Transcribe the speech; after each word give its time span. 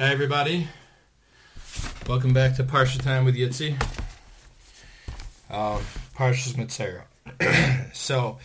Hi 0.00 0.06
everybody. 0.06 0.66
Welcome 2.08 2.32
back 2.32 2.56
to 2.56 2.64
Parsha 2.64 3.02
Time 3.02 3.26
with 3.26 3.36
Yitzi. 3.36 3.72
Um, 5.50 5.82
Parsha's 6.16 6.56
so 7.92 8.38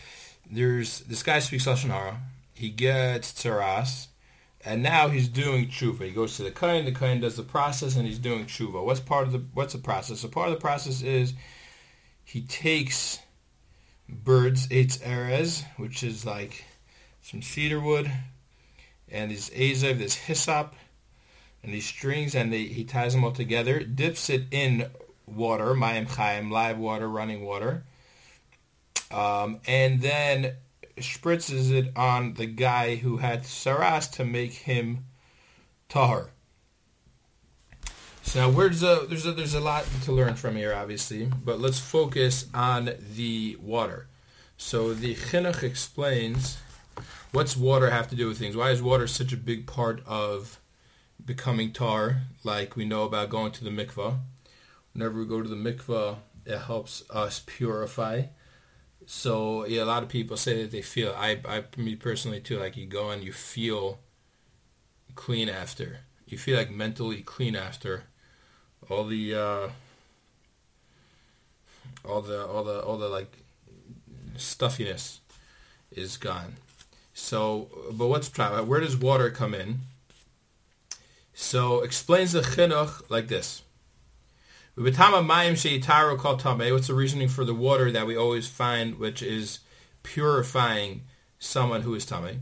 there's 0.50 1.00
this 1.00 1.22
guy 1.22 1.38
speaks 1.38 1.64
lashon 1.64 1.88
hara. 1.88 2.20
He 2.52 2.68
gets 2.68 3.32
tzaras, 3.32 4.08
and 4.66 4.82
now 4.82 5.08
he's 5.08 5.28
doing 5.28 5.68
tshuva. 5.68 6.02
He 6.02 6.10
goes 6.10 6.36
to 6.36 6.42
the 6.42 6.50
kain. 6.50 6.84
The 6.84 6.92
kain 6.92 7.22
does 7.22 7.36
the 7.36 7.42
process, 7.42 7.96
and 7.96 8.06
he's 8.06 8.18
doing 8.18 8.44
tshuva. 8.44 8.84
What's 8.84 9.00
part 9.00 9.26
of 9.26 9.32
the 9.32 9.42
What's 9.54 9.72
the 9.72 9.78
process? 9.78 10.20
So 10.20 10.28
part 10.28 10.50
of 10.50 10.54
the 10.54 10.60
process 10.60 11.00
is 11.00 11.32
he 12.22 12.42
takes 12.42 13.18
birds, 14.10 14.68
eitz 14.68 14.98
erez, 14.98 15.64
which 15.78 16.02
is 16.02 16.26
like 16.26 16.66
some 17.22 17.40
cedar 17.40 17.80
wood, 17.80 18.12
and 19.10 19.30
these 19.30 19.48
azav, 19.48 19.96
this 19.96 20.16
hyssop, 20.16 20.74
and 21.66 21.74
these 21.74 21.86
strings, 21.86 22.34
and 22.34 22.52
they, 22.52 22.64
he 22.64 22.84
ties 22.84 23.12
them 23.12 23.24
all 23.24 23.32
together, 23.32 23.80
dips 23.80 24.30
it 24.30 24.44
in 24.50 24.88
water, 25.26 25.74
mayim 25.74 26.08
chayim, 26.08 26.50
live 26.50 26.78
water, 26.78 27.08
running 27.08 27.44
water, 27.44 27.84
um, 29.10 29.60
and 29.66 30.00
then 30.00 30.54
spritzes 30.96 31.70
it 31.72 31.92
on 31.96 32.34
the 32.34 32.46
guy 32.46 32.96
who 32.96 33.18
had 33.18 33.42
tzaras 33.42 34.10
to 34.12 34.24
make 34.24 34.52
him 34.52 35.04
tahar. 35.88 36.30
So 38.22 38.40
now, 38.40 38.50
where's 38.50 38.82
a, 38.82 39.04
there's 39.08 39.26
a, 39.26 39.32
there's 39.32 39.54
a 39.54 39.60
lot 39.60 39.86
to 40.04 40.12
learn 40.12 40.34
from 40.34 40.56
here, 40.56 40.74
obviously, 40.74 41.26
but 41.44 41.60
let's 41.60 41.78
focus 41.78 42.46
on 42.54 42.90
the 43.14 43.56
water. 43.60 44.08
So 44.56 44.94
the 44.94 45.14
chinuch 45.14 45.62
explains 45.62 46.58
what's 47.32 47.56
water 47.56 47.90
have 47.90 48.08
to 48.08 48.16
do 48.16 48.28
with 48.28 48.38
things. 48.38 48.56
Why 48.56 48.70
is 48.70 48.82
water 48.82 49.06
such 49.06 49.32
a 49.32 49.36
big 49.36 49.66
part 49.66 50.02
of 50.06 50.58
becoming 51.26 51.72
tar, 51.72 52.22
like 52.44 52.76
we 52.76 52.84
know 52.84 53.02
about 53.02 53.28
going 53.28 53.52
to 53.52 53.64
the 53.64 53.70
mikvah. 53.70 54.18
Whenever 54.94 55.18
we 55.18 55.26
go 55.26 55.42
to 55.42 55.48
the 55.48 55.56
mikvah, 55.56 56.16
it 56.46 56.58
helps 56.58 57.02
us 57.10 57.42
purify. 57.44 58.22
So 59.04 59.66
yeah, 59.66 59.82
a 59.82 59.84
lot 59.84 60.02
of 60.02 60.08
people 60.08 60.36
say 60.36 60.62
that 60.62 60.70
they 60.70 60.82
feel. 60.82 61.14
I, 61.16 61.40
I, 61.44 61.64
me 61.76 61.96
personally 61.96 62.40
too. 62.40 62.58
Like 62.58 62.76
you 62.76 62.86
go 62.86 63.10
and 63.10 63.22
you 63.22 63.32
feel 63.32 63.98
clean 65.14 65.48
after. 65.48 65.98
You 66.26 66.38
feel 66.38 66.56
like 66.56 66.70
mentally 66.70 67.22
clean 67.22 67.56
after. 67.56 68.04
All 68.88 69.04
the, 69.04 69.34
uh, 69.34 69.68
all 72.04 72.22
the, 72.22 72.46
all 72.46 72.64
the, 72.64 72.80
all 72.82 72.98
the 72.98 73.08
like 73.08 73.36
stuffiness 74.36 75.20
is 75.90 76.16
gone. 76.16 76.54
So, 77.14 77.68
but 77.92 78.08
what's 78.08 78.28
where 78.36 78.80
does 78.80 78.96
water 78.96 79.30
come 79.30 79.54
in? 79.54 79.80
So 81.38 81.82
explains 81.82 82.32
the 82.32 82.40
chinuch 82.40 83.10
like 83.10 83.28
this. 83.28 83.60
What's 84.74 84.96
the 84.96 86.94
reasoning 86.94 87.28
for 87.28 87.44
the 87.44 87.54
water 87.54 87.92
that 87.92 88.06
we 88.06 88.16
always 88.16 88.48
find, 88.48 88.98
which 88.98 89.22
is 89.22 89.58
purifying 90.02 91.02
someone 91.38 91.82
who 91.82 91.94
is 91.94 92.06
tameh? 92.06 92.38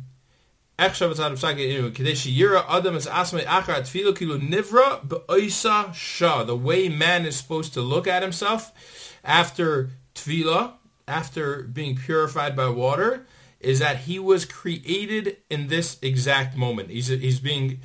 The 6.46 6.60
way 6.62 6.88
man 6.88 7.26
is 7.26 7.36
supposed 7.36 7.74
to 7.74 7.80
look 7.80 8.06
at 8.06 8.22
himself 8.22 9.18
after 9.24 9.90
tevilah, 10.14 10.74
after 11.08 11.62
being 11.64 11.96
purified 11.96 12.54
by 12.54 12.68
water, 12.68 13.26
is 13.58 13.80
that 13.80 13.96
he 13.96 14.18
was 14.20 14.44
created 14.44 15.38
in 15.50 15.66
this 15.66 15.98
exact 16.00 16.56
moment. 16.56 16.90
He's, 16.90 17.08
he's 17.08 17.40
being 17.40 17.80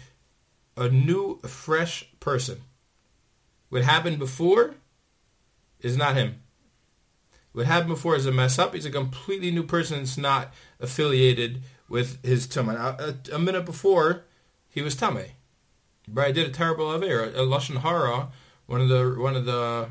a 0.79 0.89
new, 0.89 1.39
fresh 1.41 2.09
person. 2.19 2.61
What 3.67 3.83
happened 3.83 4.17
before 4.17 4.75
is 5.81 5.97
not 5.97 6.15
him. 6.15 6.41
What 7.51 7.65
happened 7.65 7.89
before 7.89 8.15
is 8.15 8.25
a 8.25 8.31
mess 8.31 8.57
up. 8.57 8.73
He's 8.73 8.85
a 8.85 8.91
completely 8.91 9.51
new 9.51 9.63
person. 9.63 9.99
It's 9.99 10.17
not 10.17 10.53
affiliated 10.79 11.61
with 11.89 12.23
his 12.23 12.47
tumah. 12.47 12.99
A, 12.99 13.35
a, 13.35 13.39
minute 13.39 13.65
before, 13.65 14.23
he 14.69 14.81
was 14.81 14.95
tameh. 14.95 15.31
But 16.07 16.27
I 16.27 16.31
did 16.31 16.47
a 16.47 16.51
terrible 16.51 16.93
aver, 16.93 17.25
a 17.25 17.45
lashon 17.45 17.81
hara. 17.81 18.29
One 18.65 18.81
of 18.81 18.87
the 18.87 19.15
one 19.19 19.35
of 19.35 19.45
the 19.45 19.89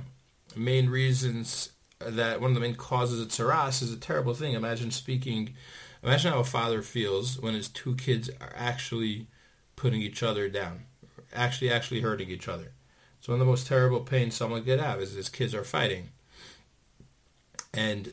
main 0.56 0.88
reasons 0.88 1.72
that 2.00 2.40
one 2.40 2.52
of 2.52 2.54
the 2.54 2.60
main 2.60 2.76
causes 2.76 3.20
of 3.20 3.28
tsaras 3.28 3.82
is 3.82 3.92
a 3.92 3.96
terrible 3.98 4.34
thing. 4.34 4.54
Imagine 4.54 4.90
speaking. 4.90 5.54
Imagine 6.02 6.32
how 6.32 6.38
a 6.40 6.44
father 6.44 6.80
feels 6.80 7.38
when 7.40 7.54
his 7.54 7.68
two 7.68 7.96
kids 7.96 8.30
are 8.40 8.52
actually 8.56 9.26
putting 9.78 10.02
each 10.02 10.22
other 10.24 10.48
down, 10.48 10.84
actually 11.32 11.70
actually 11.70 12.00
hurting 12.00 12.28
each 12.28 12.48
other. 12.48 12.72
It's 13.18 13.28
one 13.28 13.36
of 13.36 13.38
the 13.40 13.50
most 13.50 13.66
terrible 13.66 14.00
pains 14.00 14.34
someone 14.34 14.64
could 14.64 14.80
have 14.80 15.00
is 15.00 15.12
his 15.12 15.28
kids 15.28 15.54
are 15.54 15.64
fighting. 15.64 16.10
And 17.72 18.12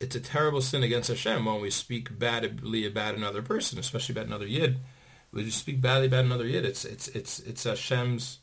it's 0.00 0.16
a 0.16 0.20
terrible 0.20 0.62
sin 0.62 0.82
against 0.82 1.08
Hashem 1.08 1.44
when 1.44 1.60
we 1.60 1.70
speak 1.70 2.18
badly 2.18 2.86
about 2.86 3.14
another 3.14 3.42
person, 3.42 3.78
especially 3.78 4.14
about 4.14 4.26
another 4.26 4.46
yid. 4.46 4.78
When 5.30 5.44
you 5.44 5.50
speak 5.50 5.82
badly 5.82 6.06
about 6.06 6.24
another 6.24 6.46
yid, 6.46 6.64
it's 6.64 6.84
it's 6.84 7.08
it's 7.08 7.40
it's 7.40 7.64
Hashem's 7.64 8.38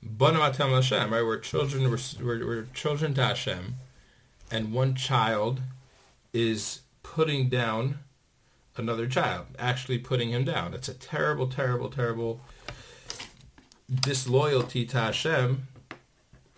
Banim 0.00 0.40
Atem 0.40 0.70
Hashem, 0.70 1.12
right? 1.12 1.24
We're 1.24 1.38
children, 1.38 1.90
we're, 1.90 1.98
we're, 2.22 2.46
we're 2.46 2.66
children 2.74 3.14
to 3.14 3.24
Hashem, 3.24 3.74
and 4.50 4.72
one 4.72 4.94
child 4.94 5.62
is 6.32 6.82
putting 7.02 7.48
down 7.48 7.98
another 8.78 9.06
child, 9.06 9.46
actually 9.58 9.98
putting 9.98 10.30
him 10.30 10.44
down. 10.44 10.74
It's 10.74 10.88
a 10.88 10.94
terrible, 10.94 11.48
terrible, 11.48 11.90
terrible 11.90 12.40
disloyalty 13.90 14.84
to 14.86 14.98
Hashem 14.98 15.68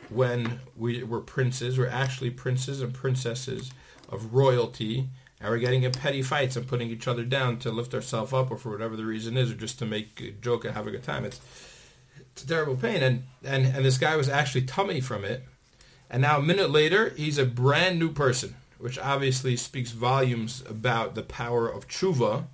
when 0.09 0.61
we 0.77 1.03
were 1.03 1.21
princes. 1.21 1.79
We're 1.79 1.89
actually 1.89 2.31
princes 2.31 2.83
and 2.83 2.93
princesses 2.93 3.71
of 4.09 4.35
royalty, 4.35 5.09
and 5.41 5.49
we're 5.49 5.59
getting 5.59 5.85
in 5.85 5.93
petty 5.93 6.23
fights 6.23 6.57
and 6.57 6.67
putting 6.67 6.91
each 6.91 7.07
other 7.07 7.25
down 7.25 7.59
to 7.61 7.71
lift 7.71 7.95
ourselves 7.95 8.33
up, 8.33 8.51
or 8.51 8.57
for 8.57 8.71
whatever 8.71 8.97
the 8.97 9.05
reason 9.05 9.37
is, 9.37 9.51
or 9.51 9.55
just 9.55 9.79
to 9.79 9.87
make 9.87 10.21
a 10.21 10.31
joke 10.31 10.65
and 10.65 10.75
have 10.75 10.87
a 10.87 10.91
good 10.91 11.05
time. 11.05 11.25
It's 11.25 11.41
it's 12.33 12.45
a 12.45 12.47
terrible 12.47 12.77
pain, 12.77 13.03
and 13.03 13.25
and 13.45 13.67
and 13.67 13.85
this 13.85 13.99
guy 13.99 14.17
was 14.17 14.29
actually 14.29 14.63
tummy 14.63 15.01
from 15.01 15.25
it, 15.25 15.45
and 16.11 16.23
now 16.23 16.39
a 16.39 16.43
minute 16.43 16.71
later, 16.71 17.11
he's 17.11 17.39
a 17.39 17.47
brand 17.47 17.99
new 17.99 18.11
person 18.13 18.57
which 18.81 18.99
obviously 18.99 19.57
speaks 19.57 19.91
volumes 19.91 20.65
about 20.69 21.15
the 21.15 21.23
power 21.23 21.69
of 21.69 21.87
tshuva. 21.87 22.47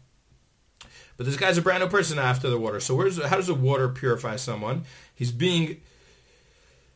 But 1.16 1.24
this 1.24 1.36
guy's 1.36 1.56
a 1.56 1.62
brand 1.62 1.82
new 1.82 1.88
person 1.88 2.18
after 2.18 2.50
the 2.50 2.58
water. 2.58 2.80
So 2.80 2.94
where's 2.94 3.22
how 3.22 3.36
does 3.36 3.46
the 3.46 3.54
water 3.54 3.88
purify 3.88 4.36
someone? 4.36 4.84
He's 5.14 5.32
being 5.32 5.80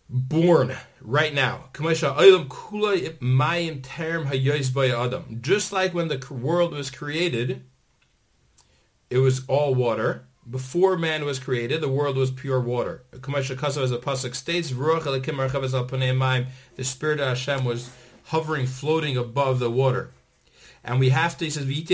born 0.08 0.76
right 1.00 1.32
now. 1.32 1.69
Just 5.40 5.72
like 5.72 5.94
when 5.94 6.08
the 6.08 6.26
world 6.30 6.72
was 6.72 6.90
created, 6.90 7.62
it 9.08 9.19
was 9.19 9.46
all 9.46 9.74
water. 9.74 10.26
Before 10.48 10.96
man 10.98 11.24
was 11.24 11.38
created, 11.38 11.80
the 11.80 11.88
world 11.88 12.16
was 12.16 12.32
pure 12.32 12.60
water. 12.60 13.04
As 13.12 13.20
the 13.20 14.00
pasuk 14.02 14.34
states, 14.34 14.70
the 16.76 16.84
spirit 16.84 17.20
of 17.20 17.28
Hashem 17.28 17.64
was 17.64 17.90
hovering, 18.30 18.66
floating 18.66 19.16
above 19.16 19.58
the 19.58 19.70
water. 19.70 20.10
And 20.84 21.00
we 21.00 21.10
have 21.10 21.36
to, 21.38 21.44
he 21.44 21.50
says, 21.50 21.66
we 21.66 21.84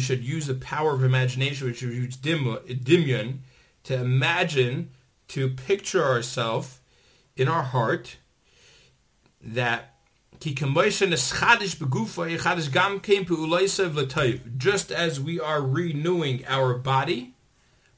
should 0.00 0.22
use 0.22 0.46
the 0.46 0.54
power 0.54 0.94
of 0.94 1.02
imagination, 1.02 1.66
which 1.66 1.82
is 1.82 1.94
use 1.94 2.16
dimyon, 2.16 3.38
to 3.84 3.94
imagine, 3.94 4.90
to 5.28 5.48
picture 5.48 6.04
ourselves 6.04 6.80
in 7.34 7.48
our 7.48 7.62
heart 7.62 8.18
that 9.40 9.94
just 14.58 14.92
as 14.92 15.20
we 15.20 15.40
are 15.40 15.62
renewing 15.62 16.44
our 16.46 16.74
body, 16.74 17.34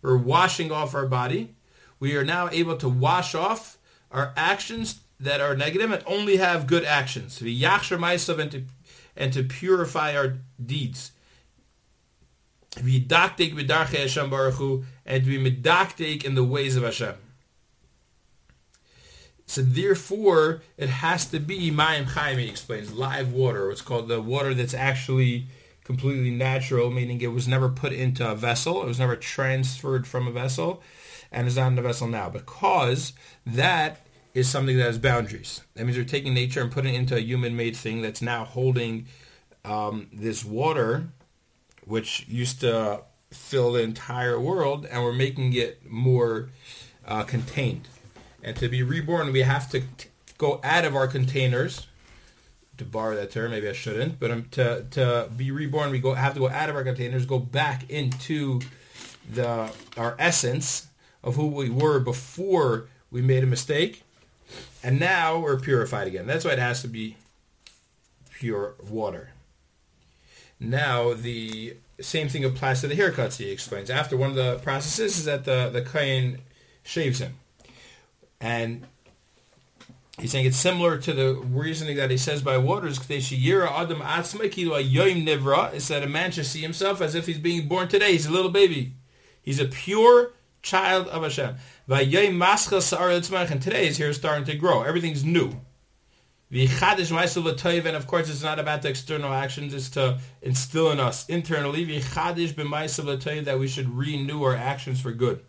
we're 0.02 0.16
washing 0.16 0.70
off 0.70 0.94
our 0.94 1.06
body, 1.06 1.54
we 1.98 2.16
are 2.16 2.24
now 2.24 2.48
able 2.50 2.76
to 2.76 2.88
wash 2.88 3.34
off 3.34 3.78
our 4.10 4.32
actions 4.36 5.00
that 5.20 5.40
are 5.40 5.56
negative 5.56 5.90
and 5.90 6.02
only 6.06 6.36
have 6.36 6.66
good 6.66 6.84
actions. 6.84 7.36
To 7.36 7.44
be 7.44 7.58
yachshar 7.58 8.40
and 8.40 8.50
to 8.50 8.64
and 9.16 9.32
to 9.32 9.42
purify 9.42 10.16
our 10.16 10.38
deeds. 10.64 11.12
V'dakdek 12.72 13.54
b'darchei 13.54 14.00
Hashem 14.00 14.30
Baruch 14.30 14.54
Hu, 14.54 14.84
and 15.06 15.24
to 15.24 15.30
be 15.30 15.50
medakdek 15.50 16.24
in 16.24 16.34
the 16.34 16.44
ways 16.44 16.76
of 16.76 16.82
Hashem. 16.82 17.14
So 19.46 19.62
therefore, 19.62 20.62
it 20.76 20.88
has 20.88 21.26
to 21.26 21.38
be 21.38 21.70
Mayim 21.70 22.06
Chaim, 22.06 22.38
he 22.38 22.48
explains, 22.48 22.92
live 22.92 23.32
water. 23.32 23.70
It's 23.70 23.82
called 23.82 24.08
the 24.08 24.20
water 24.20 24.54
that's 24.54 24.74
actually 24.74 25.46
completely 25.84 26.30
natural, 26.30 26.90
meaning 26.90 27.20
it 27.20 27.28
was 27.28 27.46
never 27.46 27.68
put 27.68 27.92
into 27.92 28.28
a 28.28 28.34
vessel. 28.34 28.82
It 28.82 28.86
was 28.86 28.98
never 28.98 29.16
transferred 29.16 30.06
from 30.06 30.26
a 30.26 30.32
vessel 30.32 30.82
and 31.30 31.46
is 31.46 31.56
not 31.56 31.68
in 31.68 31.74
the 31.74 31.82
vessel 31.82 32.08
now. 32.08 32.30
Because 32.30 33.12
that 33.44 34.03
is 34.34 34.48
something 34.48 34.76
that 34.76 34.84
has 34.84 34.98
boundaries. 34.98 35.62
That 35.74 35.84
means 35.84 35.96
we're 35.96 36.04
taking 36.04 36.34
nature 36.34 36.60
and 36.60 36.70
putting 36.70 36.94
it 36.94 36.98
into 36.98 37.16
a 37.16 37.20
human-made 37.20 37.76
thing 37.76 38.02
that's 38.02 38.20
now 38.20 38.44
holding 38.44 39.06
um, 39.64 40.08
this 40.12 40.44
water, 40.44 41.08
which 41.86 42.26
used 42.28 42.60
to 42.60 43.02
fill 43.30 43.72
the 43.72 43.82
entire 43.82 44.38
world, 44.38 44.86
and 44.86 45.02
we're 45.02 45.12
making 45.12 45.52
it 45.54 45.88
more 45.90 46.50
uh, 47.06 47.22
contained. 47.22 47.88
And 48.42 48.56
to 48.56 48.68
be 48.68 48.82
reborn, 48.82 49.32
we 49.32 49.42
have 49.42 49.70
to 49.70 49.80
t- 49.80 50.08
go 50.36 50.60
out 50.62 50.84
of 50.84 50.94
our 50.94 51.06
containers. 51.06 51.86
To 52.78 52.84
borrow 52.84 53.14
that 53.14 53.30
term, 53.30 53.52
maybe 53.52 53.68
I 53.68 53.72
shouldn't, 53.72 54.18
but 54.18 54.32
um, 54.32 54.46
to 54.50 54.84
to 54.90 55.28
be 55.36 55.52
reborn, 55.52 55.92
we 55.92 56.00
go 56.00 56.14
have 56.14 56.34
to 56.34 56.40
go 56.40 56.48
out 56.48 56.68
of 56.68 56.74
our 56.74 56.82
containers, 56.82 57.24
go 57.24 57.38
back 57.38 57.88
into 57.88 58.60
the 59.32 59.70
our 59.96 60.16
essence 60.18 60.88
of 61.22 61.36
who 61.36 61.46
we 61.46 61.70
were 61.70 62.00
before 62.00 62.88
we 63.12 63.22
made 63.22 63.44
a 63.44 63.46
mistake, 63.46 64.02
and 64.84 65.00
now 65.00 65.38
we're 65.38 65.58
purified 65.58 66.06
again. 66.06 66.26
That's 66.26 66.44
why 66.44 66.52
it 66.52 66.58
has 66.58 66.82
to 66.82 66.88
be 66.88 67.16
pure 68.30 68.74
water. 68.88 69.30
Now 70.60 71.14
the 71.14 71.76
same 72.00 72.28
thing 72.28 72.44
applies 72.44 72.82
to 72.82 72.86
the 72.86 72.94
haircuts. 72.94 73.38
He 73.38 73.50
explains 73.50 73.88
after 73.88 74.14
one 74.16 74.28
of 74.30 74.36
the 74.36 74.58
processes 74.62 75.18
is 75.18 75.24
that 75.24 75.46
the 75.46 75.70
the 75.72 75.80
kohen 75.82 76.42
shaves 76.82 77.18
him, 77.18 77.34
and 78.40 78.86
he's 80.18 80.32
saying 80.32 80.44
it's 80.44 80.58
similar 80.58 80.98
to 80.98 81.12
the 81.14 81.34
reasoning 81.34 81.96
that 81.96 82.10
he 82.10 82.18
says 82.18 82.42
by 82.42 82.58
waters. 82.58 82.98
Is 83.08 83.30
that 85.88 86.02
a 86.02 86.06
man 86.06 86.30
should 86.30 86.46
see 86.46 86.60
himself 86.60 87.00
as 87.00 87.14
if 87.14 87.26
he's 87.26 87.38
being 87.38 87.68
born 87.68 87.88
today. 87.88 88.12
He's 88.12 88.26
a 88.26 88.32
little 88.32 88.50
baby. 88.50 88.92
He's 89.40 89.60
a 89.60 89.64
pure 89.64 90.33
child 90.64 91.06
of 91.08 91.22
Hashem. 91.22 91.54
And 91.88 93.62
today 93.62 93.86
is 93.86 93.96
here 93.96 94.12
starting 94.12 94.44
to 94.46 94.56
grow. 94.56 94.82
Everything's 94.82 95.24
new. 95.24 95.52
And 96.50 97.96
of 97.96 98.06
course, 98.06 98.30
it's 98.30 98.42
not 98.42 98.58
about 98.58 98.82
the 98.82 98.88
external 98.88 99.32
actions. 99.32 99.74
It's 99.74 99.90
to 99.90 100.18
instill 100.42 100.90
in 100.90 100.98
us 100.98 101.28
internally 101.28 101.84
that 102.00 103.56
we 103.58 103.68
should 103.68 103.96
renew 103.96 104.42
our 104.42 104.56
actions 104.56 105.00
for 105.00 105.12
good. 105.12 105.40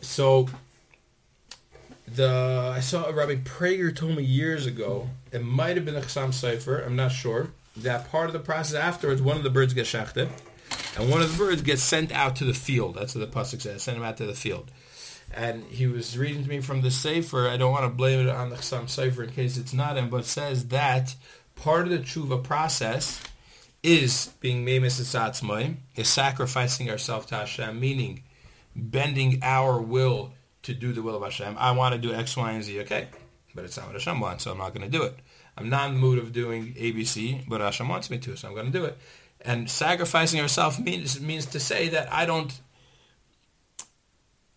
So, 0.00 0.48
the 2.06 2.72
I 2.74 2.80
saw 2.80 3.10
Rabbi 3.10 3.36
Prager 3.36 3.94
told 3.94 4.16
me 4.16 4.22
years 4.22 4.64
ago. 4.66 5.10
It 5.32 5.44
might 5.44 5.76
have 5.76 5.84
been 5.84 5.96
a 5.96 6.00
Chassam 6.00 6.30
Sofer. 6.30 6.86
I'm 6.86 6.96
not 6.96 7.12
sure. 7.12 7.50
That 7.76 8.10
part 8.10 8.26
of 8.26 8.32
the 8.32 8.38
process 8.38 8.74
afterwards, 8.74 9.20
one 9.20 9.36
of 9.36 9.42
the 9.42 9.50
birds 9.50 9.74
gets 9.74 9.88
shachted, 9.88 10.28
and 10.98 11.10
one 11.10 11.22
of 11.22 11.30
the 11.30 11.38
birds 11.38 11.62
gets 11.62 11.82
sent 11.82 12.12
out 12.12 12.36
to 12.36 12.44
the 12.44 12.54
field. 12.54 12.96
That's 12.96 13.14
what 13.14 13.30
the 13.30 13.38
pasuk 13.38 13.62
says. 13.62 13.82
Send 13.82 13.96
him 13.96 14.02
out 14.02 14.16
to 14.18 14.26
the 14.26 14.34
field 14.34 14.70
and 15.34 15.64
he 15.64 15.86
was 15.86 16.16
reading 16.16 16.42
to 16.42 16.48
me 16.48 16.60
from 16.60 16.80
the 16.80 16.90
Sefer. 16.90 17.48
I 17.48 17.56
don't 17.56 17.72
want 17.72 17.84
to 17.84 17.90
blame 17.90 18.26
it 18.26 18.30
on 18.30 18.50
the 18.50 18.56
Chassam 18.56 18.84
Sofer 18.84 19.24
in 19.24 19.30
case 19.30 19.56
it's 19.56 19.74
not 19.74 19.96
him, 19.96 20.08
but 20.08 20.24
says 20.24 20.68
that 20.68 21.14
part 21.54 21.84
of 21.84 21.90
the 21.90 21.98
tshuva 21.98 22.42
process 22.42 23.22
is 23.82 24.32
being 24.40 24.64
memes 24.64 25.00
esatzmai, 25.00 25.76
is 25.96 26.08
sacrificing 26.08 26.90
ourselves 26.90 27.26
to 27.26 27.36
Hashem, 27.36 27.78
meaning 27.78 28.22
bending 28.74 29.40
our 29.42 29.80
will 29.80 30.32
to 30.62 30.74
do 30.74 30.92
the 30.92 31.02
will 31.02 31.16
of 31.16 31.22
Hashem. 31.22 31.56
I 31.58 31.72
want 31.72 31.94
to 31.94 32.00
do 32.00 32.14
X, 32.14 32.36
Y, 32.36 32.52
and 32.52 32.64
Z. 32.64 32.80
Okay, 32.80 33.08
but 33.54 33.64
it's 33.64 33.76
not 33.76 33.86
what 33.86 33.94
Hashem 33.94 34.20
wants, 34.20 34.44
so 34.44 34.52
I'm 34.52 34.58
not 34.58 34.74
going 34.74 34.90
to 34.90 34.98
do 34.98 35.04
it. 35.04 35.14
I'm 35.56 35.68
not 35.68 35.88
in 35.88 35.94
the 35.94 36.00
mood 36.00 36.18
of 36.18 36.32
doing 36.32 36.74
ABC, 36.74 37.44
but 37.48 37.60
Hashem 37.60 37.88
wants 37.88 38.10
me 38.10 38.18
to, 38.18 38.36
so 38.36 38.48
I'm 38.48 38.54
going 38.54 38.70
to 38.70 38.78
do 38.78 38.84
it. 38.84 38.96
And 39.40 39.70
sacrificing 39.70 40.40
ourselves 40.40 40.78
means 40.78 41.20
means 41.20 41.46
to 41.46 41.60
say 41.60 41.88
that 41.90 42.12
I 42.12 42.26
don't 42.26 42.60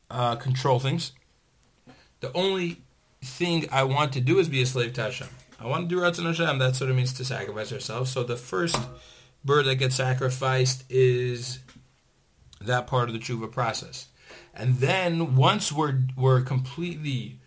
uh, 0.10 0.36
control 0.36 0.80
things. 0.80 1.12
The 2.20 2.32
only 2.34 2.82
thing 3.24 3.68
I 3.72 3.84
want 3.84 4.14
to 4.14 4.22
do 4.22 4.40
is 4.40 4.50
be 4.50 4.62
a 4.62 4.66
slave 4.66 4.94
to 4.94 5.04
Hashem. 5.04 5.28
I 5.60 5.68
want 5.68 5.88
to 5.88 5.96
do 5.96 6.02
Ratzon 6.02 6.26
Hashem. 6.26 6.58
That's 6.58 6.80
what 6.80 6.90
it 6.90 6.94
means 6.94 7.14
to 7.14 7.26
sacrifice 7.26 7.72
ourselves. 7.72 8.12
So 8.12 8.24
the 8.24 8.36
first 8.36 8.78
bird 9.46 9.66
that 9.66 9.76
gets 9.76 9.96
sacrificed 9.96 10.84
is 10.90 11.60
that 12.60 12.88
part 12.88 13.10
of 13.10 13.14
the 13.14 13.20
tshuva 13.20 13.52
process. 13.52 14.08
And 14.54 14.78
then 14.78 15.36
once 15.36 15.72
we're, 15.72 16.02
we're 16.18 16.42
completely 16.42 17.40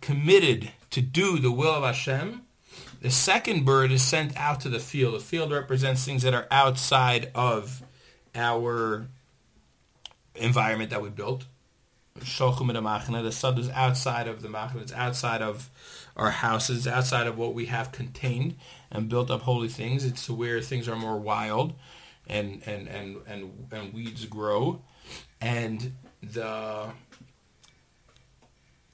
committed 0.00 0.72
to 0.90 1.00
do 1.00 1.38
the 1.38 1.50
will 1.50 1.74
of 1.74 1.84
Hashem, 1.84 2.42
the 3.04 3.10
second 3.10 3.66
bird 3.66 3.92
is 3.92 4.02
sent 4.02 4.34
out 4.34 4.60
to 4.60 4.70
the 4.70 4.78
field. 4.78 5.12
The 5.12 5.20
field 5.20 5.52
represents 5.52 6.06
things 6.06 6.22
that 6.22 6.32
are 6.32 6.46
outside 6.50 7.30
of 7.34 7.82
our 8.34 9.08
environment 10.34 10.88
that 10.88 11.02
we 11.02 11.10
built. 11.10 11.44
Sholchum 12.20 12.70
in 12.70 12.76
the 12.76 12.80
Machna. 12.80 13.22
The 13.22 13.30
Sod 13.30 13.58
is 13.58 13.68
outside 13.68 14.26
of 14.26 14.40
the 14.40 14.48
Machna. 14.48 14.80
It's 14.80 14.92
outside 14.94 15.42
of 15.42 15.68
our 16.16 16.30
houses, 16.30 16.86
outside 16.86 17.26
of 17.26 17.36
what 17.36 17.52
we 17.52 17.66
have 17.66 17.92
contained 17.92 18.56
and 18.90 19.06
built 19.06 19.30
up 19.30 19.42
holy 19.42 19.68
things. 19.68 20.06
It's 20.06 20.30
where 20.30 20.62
things 20.62 20.88
are 20.88 20.96
more 20.96 21.18
wild 21.18 21.74
and 22.26 22.62
and 22.64 22.88
and 22.88 23.18
and, 23.26 23.68
and 23.70 23.92
weeds 23.92 24.24
grow. 24.24 24.80
And 25.42 25.92
the 26.22 26.86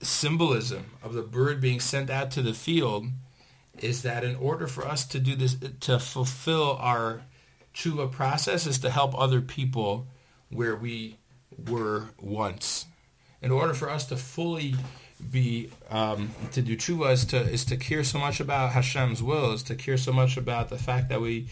symbolism 0.03 0.87
of 1.01 1.15
the 1.15 1.23
bird 1.23 1.61
being 1.61 1.79
sent 1.79 2.11
out 2.11 2.33
to 2.33 2.43
the 2.43 2.55
field 2.55 3.07
is 3.79 4.03
that 4.03 4.25
in 4.25 4.37
order 4.37 4.67
for 4.67 4.87
us 4.87 5.07
to 5.07 5.21
do 5.21 5.37
this, 5.37 5.57
to 5.81 5.99
fulfill 5.99 6.77
our 6.81 7.23
tshuva 7.75 8.11
process, 8.11 8.67
is 8.67 8.79
to 8.79 8.91
help 8.91 9.19
other 9.19 9.41
people 9.41 10.07
where 10.51 10.77
we 10.77 11.19
were 11.69 12.11
once. 12.21 12.87
In 13.43 13.51
order 13.51 13.73
for 13.73 13.89
us 13.89 14.07
to 14.07 14.17
fully 14.17 14.75
be 15.31 15.71
um, 15.91 16.31
to 16.53 16.63
do 16.63 16.77
tshuva 16.77 17.13
is 17.13 17.25
to 17.27 17.39
is 17.39 17.65
to 17.67 17.77
care 17.77 18.03
so 18.05 18.19
much 18.19 18.41
about 18.41 18.73
Hashem's 18.73 19.23
will, 19.23 19.53
is 19.53 19.63
to 19.65 19.75
care 19.75 19.97
so 19.97 20.13
much 20.13 20.37
about 20.37 20.69
the 20.69 20.79
fact 20.79 21.09
that 21.09 21.21
we 21.21 21.49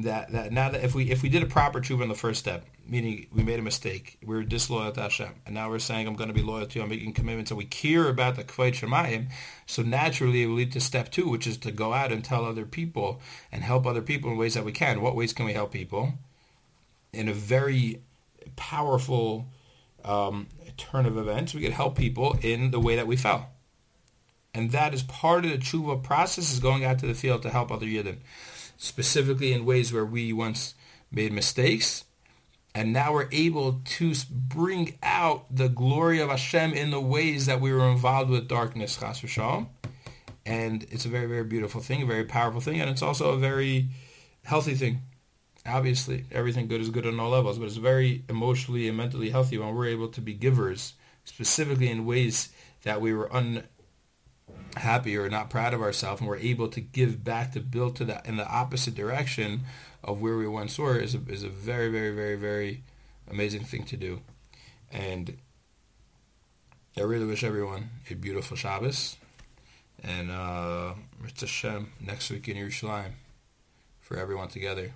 that 0.00 0.32
that 0.32 0.52
now 0.52 0.70
that 0.70 0.82
if 0.84 0.94
we 0.94 1.10
if 1.10 1.22
we 1.22 1.28
did 1.28 1.42
a 1.42 1.46
proper 1.46 1.80
tshuva 1.80 2.02
in 2.02 2.08
the 2.08 2.14
first 2.14 2.40
step, 2.40 2.66
meaning 2.86 3.26
we 3.32 3.42
made 3.42 3.58
a 3.58 3.62
mistake, 3.62 4.18
we 4.24 4.36
are 4.36 4.42
disloyal 4.42 4.92
to 4.92 5.00
Hashem, 5.02 5.34
and 5.46 5.54
now 5.54 5.70
we're 5.70 5.78
saying 5.78 6.06
I'm 6.06 6.16
going 6.16 6.28
to 6.28 6.34
be 6.34 6.42
loyal 6.42 6.66
to 6.66 6.78
you, 6.78 6.82
I'm 6.82 6.90
making 6.90 7.12
commitments, 7.12 7.50
and 7.50 7.58
we 7.58 7.64
care 7.64 8.08
about 8.08 8.36
the 8.36 8.44
kvod 8.44 8.72
Shamayim. 8.72 9.30
So 9.66 9.82
naturally, 9.82 10.42
it 10.42 10.46
will 10.46 10.56
lead 10.56 10.72
to 10.72 10.80
step 10.80 11.10
two, 11.10 11.28
which 11.28 11.46
is 11.46 11.56
to 11.58 11.70
go 11.70 11.92
out 11.92 12.12
and 12.12 12.24
tell 12.24 12.44
other 12.44 12.66
people 12.66 13.20
and 13.50 13.62
help 13.62 13.86
other 13.86 14.02
people 14.02 14.30
in 14.30 14.36
ways 14.36 14.54
that 14.54 14.64
we 14.64 14.72
can. 14.72 15.00
What 15.00 15.16
ways 15.16 15.32
can 15.32 15.46
we 15.46 15.52
help 15.52 15.72
people? 15.72 16.14
In 17.12 17.28
a 17.28 17.34
very 17.34 18.00
powerful 18.56 19.46
um, 20.04 20.48
turn 20.76 21.06
of 21.06 21.16
events, 21.16 21.54
we 21.54 21.62
could 21.62 21.72
help 21.72 21.96
people 21.96 22.36
in 22.42 22.70
the 22.70 22.80
way 22.80 22.96
that 22.96 23.06
we 23.06 23.16
fell. 23.16 23.50
And 24.54 24.70
that 24.72 24.92
is 24.92 25.02
part 25.02 25.44
of 25.44 25.50
the 25.50 25.58
tshuva 25.58 26.02
process 26.02 26.52
is 26.52 26.60
going 26.60 26.84
out 26.84 26.98
to 26.98 27.06
the 27.06 27.14
field 27.14 27.42
to 27.42 27.50
help 27.50 27.70
other 27.70 27.86
yidden, 27.86 28.18
specifically 28.76 29.52
in 29.52 29.64
ways 29.64 29.92
where 29.92 30.04
we 30.04 30.32
once 30.32 30.74
made 31.10 31.32
mistakes, 31.32 32.04
and 32.74 32.92
now 32.92 33.12
we're 33.12 33.28
able 33.32 33.82
to 33.84 34.14
bring 34.30 34.98
out 35.02 35.54
the 35.54 35.68
glory 35.68 36.20
of 36.20 36.30
Hashem 36.30 36.72
in 36.72 36.90
the 36.90 37.00
ways 37.00 37.46
that 37.46 37.60
we 37.60 37.72
were 37.72 37.88
involved 37.88 38.30
with 38.30 38.48
darkness, 38.48 38.96
chas 38.96 39.20
v'shalom. 39.20 39.68
And 40.46 40.84
it's 40.90 41.04
a 41.04 41.08
very, 41.08 41.26
very 41.26 41.44
beautiful 41.44 41.80
thing, 41.80 42.02
a 42.02 42.06
very 42.06 42.24
powerful 42.24 42.60
thing, 42.60 42.80
and 42.80 42.90
it's 42.90 43.02
also 43.02 43.32
a 43.32 43.38
very 43.38 43.90
healthy 44.44 44.74
thing 44.74 45.00
obviously 45.66 46.24
everything 46.32 46.68
good 46.68 46.80
is 46.80 46.90
good 46.90 47.06
on 47.06 47.20
all 47.20 47.30
levels, 47.30 47.58
but 47.58 47.66
it's 47.66 47.76
very 47.76 48.24
emotionally 48.28 48.88
and 48.88 48.96
mentally 48.96 49.30
healthy 49.30 49.58
when 49.58 49.74
we're 49.74 49.86
able 49.86 50.08
to 50.08 50.20
be 50.20 50.34
givers, 50.34 50.94
specifically 51.24 51.88
in 51.88 52.04
ways 52.04 52.50
that 52.82 53.00
we 53.00 53.14
were 53.14 53.30
unhappy 54.76 55.16
or 55.16 55.28
not 55.28 55.50
proud 55.50 55.74
of 55.74 55.82
ourselves, 55.82 56.20
and 56.20 56.28
we're 56.28 56.36
able 56.36 56.68
to 56.68 56.80
give 56.80 57.22
back 57.22 57.52
to 57.52 57.60
build 57.60 57.96
to 57.96 58.04
that 58.04 58.26
in 58.26 58.36
the 58.36 58.48
opposite 58.48 58.94
direction 58.94 59.62
of 60.02 60.20
where 60.20 60.36
we 60.36 60.48
once 60.48 60.78
were 60.78 60.98
is 60.98 61.14
a, 61.14 61.20
is 61.28 61.44
a 61.44 61.48
very, 61.48 61.88
very, 61.90 62.14
very, 62.14 62.36
very 62.36 62.82
amazing 63.30 63.64
thing 63.64 63.84
to 63.84 63.96
do. 63.96 64.20
And 64.90 65.38
I 66.96 67.02
really 67.02 67.24
wish 67.24 67.44
everyone 67.44 67.90
a 68.10 68.14
beautiful 68.14 68.56
Shabbos. 68.56 69.16
And 70.02 70.30
uh, 70.30 70.94
Hashem 71.38 71.92
next 72.00 72.30
week 72.30 72.48
in 72.48 72.56
Yerushalayim 72.56 73.12
for 74.00 74.16
everyone 74.16 74.48
together. 74.48 74.92